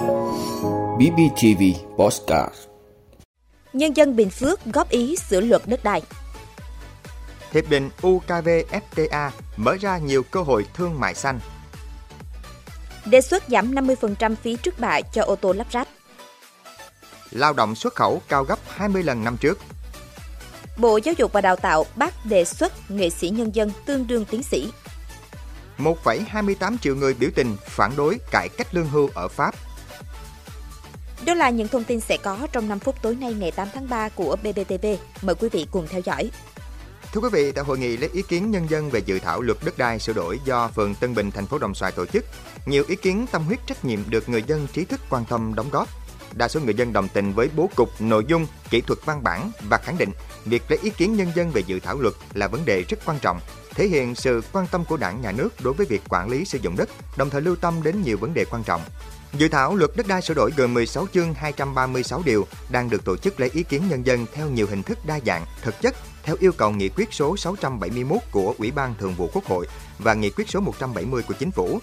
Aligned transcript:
BBTV 0.00 1.62
Postcard 1.96 2.54
Nhân 3.72 3.96
dân 3.96 4.16
Bình 4.16 4.30
Phước 4.30 4.64
góp 4.64 4.90
ý 4.90 5.16
sửa 5.16 5.40
luật 5.40 5.62
đất 5.66 5.84
đai. 5.84 6.02
Hiệp 7.52 7.70
định 7.70 7.90
UKVFTA 8.02 9.30
mở 9.56 9.76
ra 9.80 9.98
nhiều 9.98 10.22
cơ 10.22 10.42
hội 10.42 10.66
thương 10.74 11.00
mại 11.00 11.14
xanh. 11.14 11.40
Đề 13.06 13.20
xuất 13.20 13.42
giảm 13.48 13.74
50% 13.74 14.34
phí 14.36 14.56
trước 14.56 14.78
bạ 14.78 15.00
cho 15.00 15.22
ô 15.22 15.36
tô 15.36 15.52
lắp 15.52 15.66
ráp. 15.72 15.88
Lao 17.30 17.52
động 17.52 17.74
xuất 17.74 17.94
khẩu 17.94 18.22
cao 18.28 18.44
gấp 18.44 18.58
20 18.68 19.02
lần 19.02 19.24
năm 19.24 19.36
trước. 19.36 19.58
Bộ 20.78 20.98
Giáo 21.04 21.14
dục 21.18 21.32
và 21.32 21.40
Đào 21.40 21.56
tạo 21.56 21.86
bác 21.96 22.26
đề 22.26 22.44
xuất 22.44 22.90
nghệ 22.90 23.10
sĩ 23.10 23.28
nhân 23.28 23.54
dân 23.54 23.70
tương 23.86 24.06
đương 24.06 24.24
tiến 24.24 24.42
sĩ. 24.42 24.72
1,28 25.78 26.76
triệu 26.80 26.96
người 26.96 27.14
biểu 27.14 27.30
tình 27.34 27.56
phản 27.64 27.92
đối 27.96 28.18
cải 28.30 28.48
cách 28.48 28.74
lương 28.74 28.88
hưu 28.88 29.10
ở 29.14 29.28
Pháp. 29.28 29.54
Đó 31.26 31.34
là 31.34 31.50
những 31.50 31.68
thông 31.68 31.84
tin 31.84 32.00
sẽ 32.00 32.16
có 32.16 32.46
trong 32.52 32.68
5 32.68 32.78
phút 32.78 33.02
tối 33.02 33.14
nay 33.14 33.34
ngày 33.34 33.50
8 33.50 33.68
tháng 33.74 33.88
3 33.88 34.08
của 34.08 34.36
BBTV. 34.42 34.86
Mời 35.22 35.34
quý 35.34 35.48
vị 35.48 35.66
cùng 35.70 35.86
theo 35.88 36.00
dõi. 36.04 36.30
Thưa 37.12 37.20
quý 37.20 37.28
vị, 37.32 37.52
tại 37.52 37.64
hội 37.64 37.78
nghị 37.78 37.96
lấy 37.96 38.10
ý 38.12 38.22
kiến 38.22 38.50
nhân 38.50 38.70
dân 38.70 38.90
về 38.90 39.00
dự 39.06 39.18
thảo 39.18 39.40
luật 39.40 39.58
đất 39.64 39.78
đai 39.78 39.98
sửa 39.98 40.12
đổi 40.12 40.40
do 40.44 40.68
phường 40.68 40.94
Tân 40.94 41.14
Bình, 41.14 41.30
thành 41.30 41.46
phố 41.46 41.58
Đồng 41.58 41.74
Xoài 41.74 41.92
tổ 41.92 42.06
chức, 42.06 42.24
nhiều 42.66 42.84
ý 42.88 42.96
kiến 42.96 43.26
tâm 43.32 43.42
huyết 43.42 43.58
trách 43.66 43.84
nhiệm 43.84 44.10
được 44.10 44.28
người 44.28 44.42
dân 44.42 44.66
trí 44.72 44.84
thức 44.84 45.00
quan 45.10 45.24
tâm 45.24 45.54
đóng 45.54 45.70
góp. 45.70 45.88
Đa 46.32 46.48
số 46.48 46.60
người 46.60 46.74
dân 46.74 46.92
đồng 46.92 47.08
tình 47.08 47.32
với 47.32 47.48
bố 47.56 47.70
cục, 47.76 48.00
nội 48.00 48.24
dung, 48.28 48.46
kỹ 48.70 48.80
thuật 48.80 48.98
văn 49.04 49.22
bản 49.22 49.50
và 49.68 49.78
khẳng 49.78 49.98
định 49.98 50.10
việc 50.44 50.62
lấy 50.68 50.78
ý 50.82 50.90
kiến 50.90 51.16
nhân 51.16 51.28
dân 51.34 51.50
về 51.50 51.62
dự 51.66 51.80
thảo 51.80 51.98
luật 51.98 52.14
là 52.34 52.48
vấn 52.48 52.64
đề 52.64 52.84
rất 52.88 52.98
quan 53.04 53.18
trọng, 53.18 53.40
thể 53.74 53.88
hiện 53.88 54.14
sự 54.14 54.42
quan 54.52 54.66
tâm 54.70 54.84
của 54.84 54.96
Đảng, 54.96 55.20
Nhà 55.20 55.32
nước 55.32 55.48
đối 55.62 55.74
với 55.74 55.86
việc 55.86 56.02
quản 56.08 56.30
lý 56.30 56.44
sử 56.44 56.58
dụng 56.62 56.76
đất, 56.76 56.88
đồng 57.16 57.30
thời 57.30 57.40
lưu 57.40 57.56
tâm 57.56 57.82
đến 57.82 58.02
nhiều 58.02 58.16
vấn 58.16 58.34
đề 58.34 58.44
quan 58.44 58.62
trọng. 58.62 58.80
Dự 59.32 59.48
thảo 59.48 59.76
luật 59.76 59.90
đất 59.96 60.08
đai 60.08 60.22
sửa 60.22 60.34
đổi 60.34 60.52
gồm 60.56 60.74
16 60.74 61.06
chương 61.14 61.34
236 61.34 62.22
điều 62.24 62.46
đang 62.70 62.90
được 62.90 63.04
tổ 63.04 63.16
chức 63.16 63.40
lấy 63.40 63.50
ý 63.52 63.62
kiến 63.62 63.82
nhân 63.88 64.06
dân 64.06 64.26
theo 64.32 64.50
nhiều 64.50 64.66
hình 64.70 64.82
thức 64.82 64.98
đa 65.06 65.20
dạng, 65.26 65.44
thực 65.62 65.80
chất 65.80 65.96
theo 66.22 66.36
yêu 66.40 66.52
cầu 66.52 66.70
nghị 66.70 66.88
quyết 66.88 67.08
số 67.12 67.36
671 67.36 68.18
của 68.30 68.54
Ủy 68.58 68.70
ban 68.70 68.94
Thường 68.98 69.14
vụ 69.14 69.30
Quốc 69.32 69.44
hội 69.44 69.66
và 69.98 70.14
nghị 70.14 70.30
quyết 70.30 70.48
số 70.48 70.60
170 70.60 71.22
của 71.22 71.34
Chính 71.38 71.50
phủ. 71.50 71.80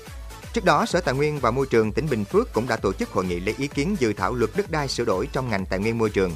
Trước 0.53 0.65
đó, 0.65 0.85
Sở 0.85 1.01
Tài 1.01 1.15
nguyên 1.15 1.39
và 1.39 1.51
Môi 1.51 1.65
trường 1.65 1.91
tỉnh 1.91 2.07
Bình 2.09 2.25
Phước 2.25 2.53
cũng 2.53 2.67
đã 2.67 2.75
tổ 2.75 2.93
chức 2.93 3.09
hội 3.09 3.25
nghị 3.25 3.39
lấy 3.39 3.55
ý 3.57 3.67
kiến 3.67 3.95
dự 3.99 4.13
thảo 4.13 4.33
luật 4.33 4.51
đất 4.55 4.71
đai 4.71 4.87
sửa 4.87 5.05
đổi 5.05 5.27
trong 5.33 5.49
ngành 5.49 5.65
tài 5.65 5.79
nguyên 5.79 5.97
môi 5.97 6.09
trường. 6.09 6.31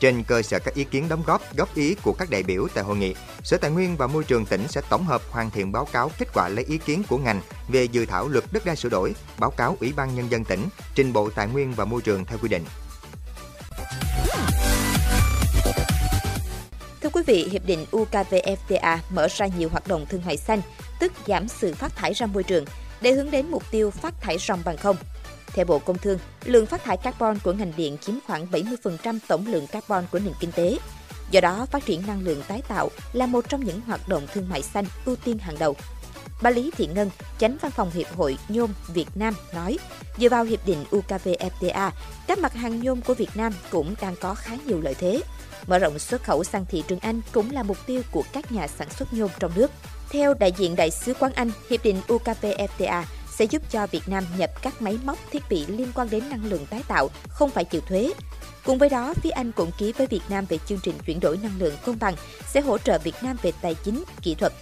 Trên 0.00 0.22
cơ 0.22 0.42
sở 0.42 0.58
các 0.58 0.74
ý 0.74 0.84
kiến 0.84 1.08
đóng 1.08 1.22
góp, 1.26 1.56
góp 1.56 1.74
ý 1.74 1.94
của 2.02 2.12
các 2.12 2.30
đại 2.30 2.42
biểu 2.42 2.66
tại 2.74 2.84
hội 2.84 2.96
nghị, 2.96 3.14
Sở 3.42 3.56
Tài 3.56 3.70
nguyên 3.70 3.96
và 3.96 4.06
Môi 4.06 4.24
trường 4.24 4.46
tỉnh 4.46 4.68
sẽ 4.68 4.80
tổng 4.88 5.04
hợp 5.04 5.22
hoàn 5.30 5.50
thiện 5.50 5.72
báo 5.72 5.84
cáo 5.84 6.10
kết 6.18 6.28
quả 6.34 6.48
lấy 6.48 6.64
ý 6.64 6.78
kiến 6.78 7.02
của 7.08 7.18
ngành 7.18 7.40
về 7.68 7.84
dự 7.84 8.06
thảo 8.06 8.28
luật 8.28 8.44
đất 8.52 8.64
đai 8.64 8.76
sửa 8.76 8.88
đổi, 8.88 9.14
báo 9.38 9.50
cáo 9.50 9.76
Ủy 9.80 9.92
ban 9.96 10.14
Nhân 10.14 10.30
dân 10.30 10.44
tỉnh, 10.44 10.68
trình 10.94 11.12
Bộ 11.12 11.30
Tài 11.30 11.48
nguyên 11.48 11.72
và 11.72 11.84
Môi 11.84 12.02
trường 12.02 12.24
theo 12.24 12.38
quy 12.38 12.48
định. 12.48 12.64
Thưa 17.02 17.10
quý 17.12 17.22
vị, 17.26 17.48
Hiệp 17.52 17.64
định 17.66 17.86
UKVFTA 17.90 18.98
mở 19.10 19.28
ra 19.36 19.46
nhiều 19.46 19.68
hoạt 19.68 19.86
động 19.86 20.06
thương 20.06 20.22
mại 20.26 20.36
xanh, 20.36 20.60
tức 21.00 21.12
giảm 21.26 21.48
sự 21.48 21.74
phát 21.74 21.96
thải 21.96 22.12
ra 22.12 22.26
môi 22.26 22.42
trường, 22.42 22.64
để 23.00 23.12
hướng 23.12 23.30
đến 23.30 23.50
mục 23.50 23.62
tiêu 23.70 23.90
phát 23.90 24.20
thải 24.20 24.38
ròng 24.38 24.60
bằng 24.64 24.76
không. 24.76 24.96
Theo 25.54 25.64
Bộ 25.64 25.78
Công 25.78 25.98
Thương, 25.98 26.18
lượng 26.44 26.66
phát 26.66 26.84
thải 26.84 26.96
carbon 26.96 27.38
của 27.44 27.52
ngành 27.52 27.72
điện 27.76 27.96
chiếm 28.00 28.14
khoảng 28.26 28.46
70% 28.46 29.18
tổng 29.28 29.46
lượng 29.46 29.66
carbon 29.66 30.04
của 30.12 30.18
nền 30.18 30.34
kinh 30.40 30.52
tế. 30.52 30.78
Do 31.30 31.40
đó, 31.40 31.66
phát 31.70 31.86
triển 31.86 32.02
năng 32.06 32.22
lượng 32.22 32.42
tái 32.48 32.62
tạo 32.68 32.90
là 33.12 33.26
một 33.26 33.48
trong 33.48 33.64
những 33.64 33.80
hoạt 33.80 34.08
động 34.08 34.26
thương 34.32 34.48
mại 34.48 34.62
xanh 34.62 34.84
ưu 35.04 35.16
tiên 35.16 35.38
hàng 35.38 35.56
đầu. 35.58 35.76
Bà 36.42 36.50
Lý 36.50 36.70
Thị 36.76 36.88
Ngân, 36.94 37.10
chánh 37.38 37.56
văn 37.60 37.70
phòng 37.70 37.90
Hiệp 37.90 38.16
hội 38.16 38.38
Nhôm 38.48 38.70
Việt 38.88 39.08
Nam 39.14 39.34
nói, 39.54 39.78
dựa 40.18 40.28
vào 40.28 40.44
hiệp 40.44 40.66
định 40.66 40.84
UKVFTA, 40.90 41.90
các 42.26 42.38
mặt 42.38 42.54
hàng 42.54 42.80
nhôm 42.80 43.00
của 43.00 43.14
Việt 43.14 43.30
Nam 43.34 43.52
cũng 43.70 43.94
đang 44.00 44.16
có 44.20 44.34
khá 44.34 44.56
nhiều 44.66 44.80
lợi 44.80 44.94
thế. 44.94 45.22
Mở 45.66 45.78
rộng 45.78 45.98
xuất 45.98 46.24
khẩu 46.24 46.44
sang 46.44 46.64
thị 46.66 46.82
trường 46.88 46.98
Anh 46.98 47.20
cũng 47.32 47.50
là 47.50 47.62
mục 47.62 47.76
tiêu 47.86 48.02
của 48.10 48.24
các 48.32 48.52
nhà 48.52 48.66
sản 48.66 48.90
xuất 48.90 49.14
nhôm 49.14 49.30
trong 49.38 49.52
nước. 49.54 49.70
Theo 50.10 50.34
đại 50.34 50.52
diện 50.56 50.76
Đại 50.76 50.90
sứ 50.90 51.14
quán 51.14 51.32
Anh, 51.32 51.50
hiệp 51.70 51.84
định 51.84 52.00
UKVFTA 52.08 53.02
sẽ 53.38 53.44
giúp 53.44 53.62
cho 53.70 53.86
Việt 53.86 54.08
Nam 54.08 54.24
nhập 54.36 54.50
các 54.62 54.82
máy 54.82 54.98
móc 55.04 55.18
thiết 55.30 55.42
bị 55.48 55.66
liên 55.66 55.88
quan 55.94 56.10
đến 56.10 56.28
năng 56.30 56.44
lượng 56.44 56.66
tái 56.66 56.82
tạo, 56.88 57.10
không 57.28 57.50
phải 57.50 57.64
chịu 57.64 57.80
thuế. 57.80 58.12
Cùng 58.64 58.78
với 58.78 58.88
đó, 58.88 59.14
phía 59.14 59.30
Anh 59.30 59.52
cũng 59.52 59.70
ký 59.78 59.92
với 59.92 60.06
Việt 60.06 60.20
Nam 60.28 60.44
về 60.48 60.58
chương 60.66 60.80
trình 60.82 60.94
chuyển 61.06 61.20
đổi 61.20 61.38
năng 61.42 61.58
lượng 61.58 61.74
công 61.86 61.98
bằng, 62.00 62.14
sẽ 62.46 62.60
hỗ 62.60 62.78
trợ 62.78 62.98
Việt 62.98 63.14
Nam 63.22 63.36
về 63.42 63.52
tài 63.62 63.74
chính, 63.74 64.04
kỹ 64.22 64.34
thuật. 64.34 64.52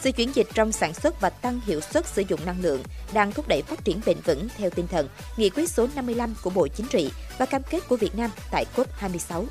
Sự 0.00 0.12
chuyển 0.12 0.34
dịch 0.34 0.46
trong 0.54 0.72
sản 0.72 0.94
xuất 0.94 1.20
và 1.20 1.30
tăng 1.30 1.60
hiệu 1.66 1.80
suất 1.80 2.06
sử 2.06 2.22
dụng 2.28 2.40
năng 2.46 2.60
lượng 2.60 2.82
đang 3.12 3.32
thúc 3.32 3.48
đẩy 3.48 3.62
phát 3.62 3.84
triển 3.84 4.00
bền 4.06 4.16
vững 4.24 4.48
theo 4.56 4.70
tinh 4.70 4.86
thần 4.86 5.08
Nghị 5.36 5.50
quyết 5.50 5.70
số 5.70 5.86
55 5.94 6.34
của 6.42 6.50
Bộ 6.50 6.68
Chính 6.68 6.86
trị 6.86 7.10
và 7.38 7.46
cam 7.46 7.62
kết 7.70 7.88
của 7.88 7.96
Việt 7.96 8.14
Nam 8.14 8.30
tại 8.50 8.64
COP26. 8.76 9.44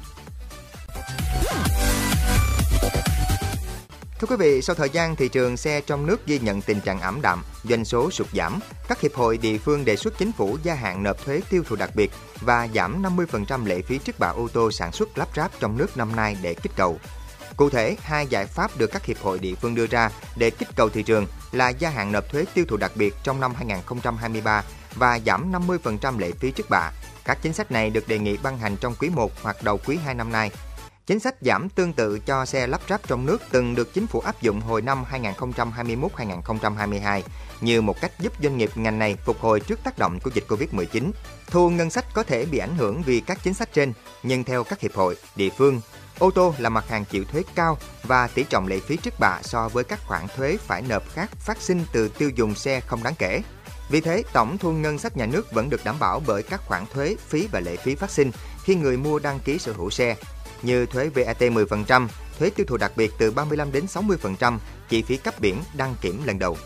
Thưa 4.20 4.28
quý 4.28 4.36
vị, 4.36 4.62
sau 4.62 4.76
thời 4.76 4.90
gian 4.90 5.16
thị 5.16 5.30
trường 5.30 5.58
xe 5.58 5.82
trong 5.82 6.06
nước 6.06 6.26
ghi 6.26 6.40
nhận 6.40 6.62
tình 6.62 6.82
trạng 6.82 7.00
ảm 7.00 7.22
đạm, 7.22 7.44
doanh 7.64 7.86
số 7.86 8.12
sụt 8.12 8.28
giảm, 8.34 8.60
các 8.88 9.02
hiệp 9.02 9.14
hội 9.14 9.38
địa 9.38 9.58
phương 9.58 9.86
đề 9.86 9.96
xuất 9.96 10.18
chính 10.18 10.32
phủ 10.32 10.58
gia 10.64 10.74
hạn 10.74 11.04
nộp 11.04 11.26
thuế 11.26 11.42
tiêu 11.50 11.64
thụ 11.68 11.76
đặc 11.76 11.90
biệt 11.96 12.12
và 12.42 12.68
giảm 12.76 13.04
50% 13.04 13.66
lệ 13.66 13.82
phí 13.82 13.98
trước 13.98 14.20
bạ 14.20 14.28
ô 14.28 14.48
tô 14.54 14.72
sản 14.72 14.92
xuất 14.92 15.18
lắp 15.18 15.28
ráp 15.36 15.52
trong 15.60 15.78
nước 15.78 15.98
năm 15.98 16.16
nay 16.16 16.38
để 16.42 16.54
kích 16.54 16.72
cầu. 16.76 17.00
Cụ 17.58 17.70
thể, 17.70 17.98
hai 18.02 18.28
giải 18.28 18.46
pháp 18.46 18.78
được 18.78 18.88
các 18.92 19.06
hiệp 19.06 19.18
hội 19.22 19.40
địa 19.40 19.56
phương 19.56 19.76
đưa 19.76 19.88
ra 19.88 20.12
để 20.36 20.50
kích 20.50 20.70
cầu 20.76 20.90
thị 20.90 21.04
trường 21.04 21.26
là 21.52 21.70
gia 21.70 21.90
hạn 21.90 22.12
nộp 22.12 22.30
thuế 22.32 22.46
tiêu 22.54 22.66
thụ 22.68 22.78
đặc 22.78 22.92
biệt 22.96 23.16
trong 23.24 23.40
năm 23.40 23.54
2023 23.56 24.64
và 24.96 25.20
giảm 25.26 25.52
50% 25.52 26.20
lệ 26.20 26.32
phí 26.32 26.52
trước 26.52 26.70
bạ. 26.70 26.92
Các 27.26 27.38
chính 27.42 27.54
sách 27.54 27.72
này 27.72 27.90
được 27.90 28.08
đề 28.08 28.20
nghị 28.20 28.38
ban 28.38 28.58
hành 28.58 28.78
trong 28.78 28.96
quý 29.00 29.10
1 29.10 29.32
hoặc 29.42 29.64
đầu 29.64 29.80
quý 29.86 29.98
2 30.06 30.14
năm 30.14 30.32
nay 30.32 30.52
Chính 31.10 31.20
sách 31.20 31.36
giảm 31.42 31.70
tương 31.70 31.94
tự 31.94 32.20
cho 32.20 32.46
xe 32.46 32.68
lắp 32.68 32.82
ráp 32.90 33.08
trong 33.08 33.26
nước 33.26 33.42
từng 33.52 33.76
được 33.76 33.94
chính 33.94 34.08
phủ 34.08 34.20
áp 34.20 34.42
dụng 34.42 34.62
hồi 34.62 34.82
năm 34.82 35.06
2021-2022 35.12 37.22
như 37.62 37.82
một 37.82 38.02
cách 38.02 38.12
giúp 38.20 38.34
doanh 38.44 38.58
nghiệp 38.58 38.70
ngành 38.76 39.00
này 39.00 39.18
phục 39.26 39.40
hồi 39.40 39.60
trước 39.60 39.80
tác 39.84 39.98
động 39.98 40.20
của 40.20 40.32
dịch 40.34 40.46
Covid-19. 40.48 41.12
Thu 41.48 41.70
ngân 41.70 41.90
sách 41.90 42.06
có 42.14 42.24
thể 42.24 42.46
bị 42.46 42.58
ảnh 42.58 42.78
hưởng 42.78 43.02
vì 43.02 43.20
các 43.20 43.40
chính 43.44 43.54
sách 43.54 43.74
trên, 43.74 43.94
nhưng 44.24 44.44
theo 44.44 44.64
các 44.64 44.80
hiệp 44.80 44.94
hội, 44.94 45.16
địa 45.36 45.50
phương, 45.50 45.82
ô 46.20 46.32
tô 46.32 46.54
là 46.58 46.70
mặt 46.70 46.90
hàng 46.90 47.06
chịu 47.06 47.24
thuế 47.24 47.44
cao 47.56 47.78
và 48.04 48.28
tỷ 48.28 48.44
trọng 48.44 48.68
lệ 48.68 48.80
phí 48.80 48.98
trước 48.98 49.14
bạ 49.20 49.40
so 49.44 49.70
với 49.70 49.84
các 49.84 50.00
khoản 50.08 50.28
thuế 50.36 50.58
phải 50.58 50.82
nộp 50.82 51.14
khác 51.14 51.30
phát 51.40 51.62
sinh 51.62 51.86
từ 51.94 52.10
tiêu 52.10 52.30
dùng 52.30 52.56
xe 52.56 52.80
không 52.80 53.04
đáng 53.04 53.16
kể. 53.20 53.42
Vì 53.90 54.02
thế, 54.02 54.24
tổng 54.34 54.58
thu 54.58 54.72
ngân 54.72 55.00
sách 55.00 55.18
nhà 55.18 55.26
nước 55.26 55.52
vẫn 55.52 55.70
được 55.70 55.84
đảm 55.84 55.96
bảo 56.00 56.22
bởi 56.28 56.44
các 56.44 56.62
khoản 56.66 56.86
thuế, 56.94 57.16
phí 57.28 57.48
và 57.52 57.60
lệ 57.60 57.76
phí 57.76 57.96
phát 57.96 58.12
sinh 58.12 58.32
khi 58.64 58.76
người 58.76 58.98
mua 58.98 59.20
đăng 59.20 59.40
ký 59.40 59.60
sở 59.60 59.74
hữu 59.74 59.90
xe, 59.90 60.16
như 60.62 60.86
thuế 60.86 61.10
VAT 61.10 61.42
10%, 61.42 62.08
thuế 62.40 62.50
tiêu 62.50 62.66
thụ 62.70 62.78
đặc 62.78 62.92
biệt 62.96 63.12
từ 63.18 63.32
35 63.32 63.72
đến 63.72 63.86
60%, 63.86 64.58
chi 64.90 65.02
phí 65.02 65.18
cấp 65.18 65.34
biển 65.40 65.56
đăng 65.74 65.96
kiểm 66.02 66.22
lần 66.26 66.40
đầu. 66.40 66.58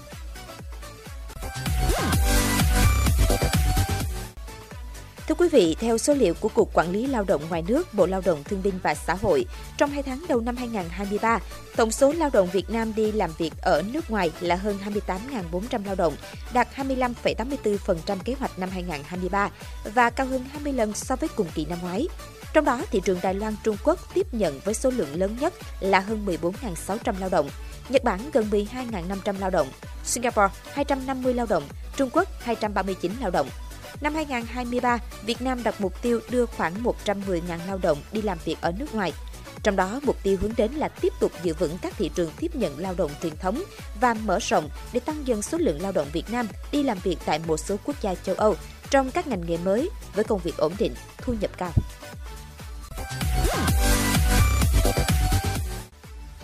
Thưa 5.28 5.36
quý 5.36 5.50
vị, 5.50 5.76
theo 5.80 5.98
số 5.98 6.14
liệu 6.14 6.34
của 6.34 6.50
Cục 6.50 6.74
Quản 6.74 6.92
lý 6.92 7.08
Lao 7.08 7.24
động 7.24 7.42
ngoài 7.50 7.64
nước, 7.68 7.94
Bộ 7.94 8.06
Lao 8.06 8.22
động 8.26 8.44
Thương 8.44 8.64
binh 8.64 8.80
và 8.84 8.96
Xã 8.96 9.14
hội, 9.14 9.46
trong 9.78 9.90
2 9.90 10.04
tháng 10.04 10.26
đầu 10.28 10.42
năm 10.42 10.56
2023, 10.56 11.40
tổng 11.76 11.92
số 11.92 12.12
lao 12.12 12.30
động 12.34 12.50
Việt 12.54 12.70
Nam 12.70 12.94
đi 12.96 13.12
làm 13.12 13.32
việc 13.38 13.54
ở 13.62 13.84
nước 13.94 14.12
ngoài 14.12 14.32
là 14.40 14.56
hơn 14.56 14.78
28.400 15.06 15.86
lao 15.86 15.96
động, 15.96 16.16
đạt 16.54 16.68
25,84% 16.76 18.18
kế 18.26 18.36
hoạch 18.40 18.60
năm 18.60 18.70
2023 18.70 19.50
và 19.94 20.10
cao 20.10 20.28
hơn 20.28 20.46
20 20.52 20.74
lần 20.74 20.94
so 20.94 21.16
với 21.16 21.30
cùng 21.36 21.48
kỳ 21.56 21.66
năm 21.66 21.78
ngoái. 21.82 22.08
Trong 22.54 22.66
đó, 22.66 22.82
thị 22.92 23.02
trường 23.06 23.20
Đài 23.24 23.34
Loan 23.34 23.56
Trung 23.64 23.78
Quốc 23.84 24.00
tiếp 24.14 24.28
nhận 24.34 24.60
với 24.60 24.74
số 24.74 24.90
lượng 24.90 25.16
lớn 25.16 25.38
nhất 25.40 25.54
là 25.80 26.00
hơn 26.00 26.26
14.600 26.26 27.20
lao 27.20 27.30
động, 27.30 27.50
Nhật 27.90 28.04
Bản 28.04 28.20
gần 28.34 28.50
12.500 28.52 29.40
lao 29.40 29.50
động, 29.50 29.68
Singapore 30.06 30.54
250 30.74 31.34
lao 31.34 31.46
động, 31.46 31.64
Trung 31.96 32.10
Quốc 32.14 32.30
239 32.40 33.12
lao 33.22 33.32
động. 33.32 33.50
Năm 34.02 34.16
2023, 34.16 35.00
Việt 35.26 35.42
Nam 35.42 35.64
đặt 35.64 35.82
mục 35.82 36.02
tiêu 36.02 36.20
đưa 36.30 36.46
khoảng 36.46 36.74
110.000 36.84 37.42
lao 37.68 37.78
động 37.78 37.98
đi 38.12 38.22
làm 38.22 38.38
việc 38.46 38.58
ở 38.62 38.72
nước 38.72 38.96
ngoài. 38.96 39.14
Trong 39.64 39.76
đó, 39.76 40.00
mục 40.04 40.16
tiêu 40.24 40.38
hướng 40.42 40.54
đến 40.58 40.72
là 40.72 40.88
tiếp 40.88 41.14
tục 41.20 41.32
giữ 41.44 41.54
vững 41.54 41.78
các 41.82 41.94
thị 41.98 42.12
trường 42.16 42.32
tiếp 42.40 42.56
nhận 42.56 42.80
lao 42.80 42.94
động 42.98 43.12
truyền 43.22 43.38
thống 43.38 43.64
và 44.02 44.14
mở 44.14 44.40
rộng 44.42 44.70
để 44.94 45.00
tăng 45.00 45.28
dần 45.28 45.42
số 45.42 45.58
lượng 45.58 45.82
lao 45.82 45.92
động 45.92 46.08
Việt 46.14 46.32
Nam 46.32 46.48
đi 46.72 46.84
làm 46.84 46.98
việc 47.04 47.18
tại 47.26 47.40
một 47.48 47.58
số 47.58 47.76
quốc 47.86 47.96
gia 48.02 48.16
châu 48.16 48.36
Âu 48.36 48.56
trong 48.90 49.12
các 49.12 49.28
ngành 49.28 49.42
nghề 49.48 49.58
mới 49.58 49.90
với 50.16 50.24
công 50.24 50.40
việc 50.40 50.58
ổn 50.58 50.74
định, 50.80 50.94
thu 51.18 51.34
nhập 51.42 51.52
cao. 51.58 51.72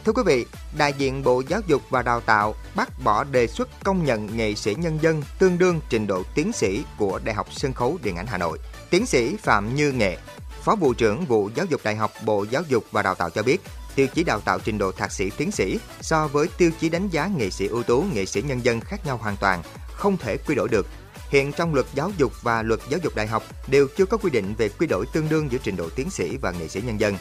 Thưa 0.06 0.14
quý 0.14 0.24
vị, 0.26 0.46
đại 0.78 0.94
diện 0.98 1.24
Bộ 1.24 1.44
Giáo 1.48 1.62
dục 1.68 1.82
và 1.90 2.02
Đào 2.02 2.22
tạo 2.22 2.56
bác 2.76 3.04
bỏ 3.04 3.24
đề 3.24 3.48
xuất 3.48 3.70
công 3.84 4.06
nhận 4.06 4.38
nghệ 4.38 4.56
sĩ 4.56 4.76
nhân 4.76 5.00
dân 5.02 5.24
tương 5.40 5.58
đương 5.58 5.80
trình 5.90 6.08
độ 6.08 6.24
tiến 6.36 6.52
sĩ 6.54 6.84
của 6.98 7.20
Đại 7.24 7.36
học 7.36 7.48
Sân 7.52 7.74
khấu 7.74 7.98
Điện 8.04 8.16
ảnh 8.16 8.28
Hà 8.28 8.38
Nội. 8.38 8.60
Tiến 8.90 9.06
sĩ 9.06 9.36
Phạm 9.38 9.76
Như 9.76 9.92
Nghệ, 9.92 10.18
Phó 10.64 10.76
Vụ 10.76 10.94
trưởng 10.94 11.26
Vụ 11.26 11.50
Giáo 11.56 11.66
dục 11.66 11.82
Đại 11.84 11.96
học 11.96 12.12
Bộ 12.26 12.46
Giáo 12.50 12.64
dục 12.68 12.84
và 12.92 13.02
Đào 13.02 13.16
tạo 13.16 13.30
cho 13.30 13.44
biết, 13.44 13.62
tiêu 13.96 14.08
chí 14.08 14.24
đào 14.24 14.40
tạo 14.40 14.60
trình 14.60 14.78
độ 14.78 14.92
thạc 14.92 15.12
sĩ 15.12 15.30
tiến 15.38 15.52
sĩ 15.52 15.80
so 16.02 16.28
với 16.28 16.48
tiêu 16.58 16.72
chí 16.80 16.90
đánh 16.90 17.10
giá 17.10 17.30
nghệ 17.38 17.50
sĩ 17.50 17.68
ưu 17.68 17.84
tú 17.84 18.06
nghệ 18.14 18.26
sĩ 18.26 18.42
nhân 18.42 18.66
dân 18.66 18.80
khác 18.82 19.06
nhau 19.06 19.18
hoàn 19.18 19.36
toàn, 19.38 19.64
không 19.94 20.18
thể 20.18 20.38
quy 20.38 20.56
đổi 20.56 20.68
được. 20.70 20.88
Hiện 21.30 21.52
trong 21.52 21.74
luật 21.74 21.86
giáo 21.94 22.12
dục 22.18 22.34
và 22.42 22.64
luật 22.64 22.80
giáo 22.90 23.00
dục 23.04 23.16
đại 23.16 23.28
học 23.28 23.44
đều 23.68 23.88
chưa 23.98 24.06
có 24.06 24.18
quy 24.18 24.30
định 24.30 24.54
về 24.58 24.70
quy 24.70 24.88
đổi 24.88 25.06
tương 25.14 25.30
đương 25.30 25.52
giữa 25.52 25.58
trình 25.64 25.76
độ 25.76 25.90
tiến 25.90 26.10
sĩ 26.10 26.38
và 26.38 26.52
nghệ 26.52 26.68
sĩ 26.68 26.82
nhân 26.82 27.00
dân. 27.00 27.18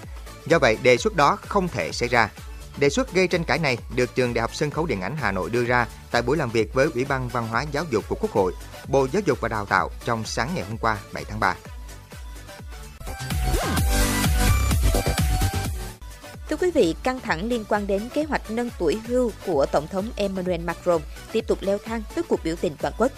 Do 0.46 0.58
vậy, 0.58 0.78
đề 0.82 0.96
xuất 0.96 1.16
đó 1.16 1.38
không 1.43 1.69
thể 1.69 1.93
xảy 1.93 2.08
ra. 2.08 2.31
Đề 2.78 2.88
xuất 2.88 3.14
gây 3.14 3.28
tranh 3.28 3.44
cãi 3.44 3.58
này 3.58 3.78
được 3.96 4.14
Trường 4.14 4.34
Đại 4.34 4.40
học 4.40 4.55
Sân 4.55 4.70
khấu 4.70 4.87
Điện 4.87 5.00
ảnh 5.00 5.16
Hà 5.16 5.32
Nội 5.32 5.50
đưa 5.50 5.64
ra 5.64 5.87
tại 6.10 6.22
buổi 6.22 6.37
làm 6.37 6.50
việc 6.50 6.75
với 6.75 6.88
Ủy 6.94 7.05
ban 7.05 7.28
Văn 7.28 7.49
hóa 7.49 7.64
Giáo 7.72 7.84
dục 7.90 8.05
của 8.08 8.16
Quốc 8.20 8.31
hội, 8.31 8.52
Bộ 8.88 9.06
Giáo 9.12 9.22
dục 9.26 9.40
và 9.40 9.49
Đào 9.49 9.66
tạo 9.66 9.90
trong 10.05 10.25
sáng 10.25 10.50
ngày 10.55 10.64
hôm 10.64 10.78
qua 10.78 10.99
7 11.12 11.25
tháng 11.25 11.40
3. 11.40 11.55
Thưa 16.48 16.56
quý 16.56 16.70
vị, 16.70 16.94
căng 17.02 17.20
thẳng 17.20 17.48
liên 17.48 17.64
quan 17.68 17.86
đến 17.86 18.08
kế 18.14 18.24
hoạch 18.24 18.50
nâng 18.50 18.70
tuổi 18.78 18.98
hưu 19.06 19.32
của 19.46 19.66
Tổng 19.72 19.86
thống 19.86 20.08
Emmanuel 20.16 20.60
Macron 20.60 21.02
tiếp 21.32 21.44
tục 21.46 21.58
leo 21.60 21.78
thang 21.78 22.02
với 22.14 22.24
cuộc 22.28 22.40
biểu 22.44 22.56
tình 22.60 22.72
toàn 22.80 22.94
quốc. 22.98 23.12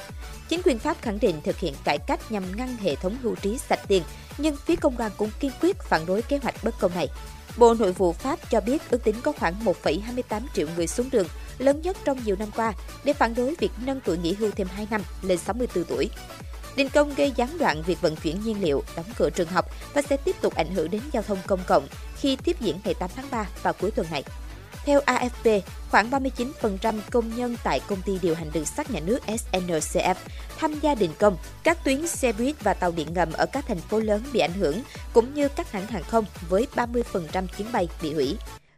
Chính 0.49 0.63
quyền 0.65 0.79
Pháp 0.79 0.97
khẳng 1.03 1.19
định 1.21 1.41
thực 1.45 1.59
hiện 1.59 1.75
cải 1.85 1.99
cách 1.99 2.33
nhằm 2.33 2.57
ngăn 2.57 2.77
hệ 2.77 2.97
thống 2.97 3.17
hưu 3.23 3.35
trí 3.35 3.59
sạch 3.59 3.81
tiền, 3.89 4.03
nhưng 4.39 4.57
phía 4.57 4.77
công 4.77 4.97
đoàn 4.97 5.11
cũng 5.17 5.31
kiên 5.41 5.51
quyết 5.63 5.77
phản 5.79 6.07
đối 6.07 6.23
kế 6.23 6.39
hoạch 6.39 6.65
bất 6.65 6.75
công 6.81 6.95
này. 6.95 7.09
Bộ 7.57 7.75
Nội 7.75 7.93
vụ 7.93 8.13
Pháp 8.13 8.51
cho 8.51 8.61
biết 8.61 8.91
ước 8.91 9.05
tính 9.05 9.17
có 9.23 9.33
khoảng 9.33 9.55
1,28 9.65 10.41
triệu 10.55 10.67
người 10.77 10.87
xuống 10.87 11.11
đường, 11.13 11.27
lớn 11.59 11.81
nhất 11.83 11.97
trong 12.05 12.19
nhiều 12.25 12.37
năm 12.39 12.49
qua, 12.57 12.73
để 13.05 13.13
phản 13.13 13.35
đối 13.35 13.55
việc 13.61 13.71
nâng 13.85 14.01
tuổi 14.05 14.19
nghỉ 14.19 14.33
hưu 14.33 14.51
thêm 14.51 14.69
2 14.75 14.87
năm 14.91 15.03
lên 15.23 15.39
64 15.39 15.85
tuổi. 15.85 16.11
Đình 16.77 16.89
công 16.89 17.15
gây 17.15 17.33
gián 17.37 17.59
đoạn 17.59 17.83
việc 17.83 18.01
vận 18.01 18.17
chuyển 18.17 18.41
nhiên 18.45 18.63
liệu, 18.63 18.83
đóng 18.97 19.07
cửa 19.19 19.31
trường 19.31 19.49
học 19.49 19.71
và 19.95 20.03
sẽ 20.03 20.17
tiếp 20.17 20.37
tục 20.41 20.55
ảnh 20.55 20.75
hưởng 20.75 20.91
đến 20.91 21.03
giao 21.13 21.23
thông 21.23 21.39
công 21.47 21.61
cộng 21.67 21.87
khi 22.17 22.37
tiếp 22.37 22.57
diễn 22.61 22.81
ngày 22.85 22.95
8 22.95 23.11
tháng 23.17 23.27
3 23.31 23.47
vào 23.63 23.73
cuối 23.73 23.91
tuần 23.91 24.07
này. 24.11 24.25
Theo 24.85 25.01
AFP, 25.01 25.61
khoảng 25.91 26.11
39% 26.11 27.01
công 27.11 27.37
nhân 27.37 27.57
tại 27.65 27.81
công 27.89 28.03
ty 28.03 28.19
điều 28.23 28.35
hành 28.35 28.51
đường 28.53 28.65
sắt 28.65 28.91
nhà 28.91 29.01
nước 29.01 29.19
SNCF 29.27 30.15
tham 30.59 30.75
gia 30.81 30.95
đình 30.95 31.11
công. 31.19 31.37
Các 31.63 31.85
tuyến 31.85 32.07
xe 32.07 32.33
buýt 32.33 32.63
và 32.63 32.75
tàu 32.75 32.91
điện 32.91 33.15
ngầm 33.15 33.33
ở 33.33 33.47
các 33.47 33.65
thành 33.69 33.81
phố 33.81 34.01
lớn 34.01 34.23
bị 34.33 34.41
ảnh 34.41 34.53
hưởng, 34.53 34.83
cũng 35.13 35.35
như 35.35 35.49
các 35.49 35.73
hãng 35.73 35.87
hàng 35.87 36.03
không 36.03 36.25
với 36.49 36.67
30% 36.75 37.47
chuyến 37.47 37.73
bay 37.73 37.89
bị 38.03 38.15
hủy. 38.15 38.37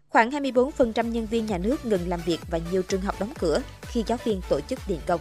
Khoảng 0.08 0.30
24% 0.30 1.08
nhân 1.08 1.26
viên 1.26 1.46
nhà 1.46 1.58
nước 1.58 1.86
ngừng 1.86 2.08
làm 2.08 2.20
việc 2.26 2.40
và 2.50 2.58
nhiều 2.72 2.82
trường 2.82 3.00
học 3.00 3.14
đóng 3.20 3.32
cửa 3.38 3.62
khi 3.82 4.04
giáo 4.06 4.18
viên 4.24 4.40
tổ 4.48 4.60
chức 4.60 4.78
đình 4.88 5.00
công. 5.06 5.20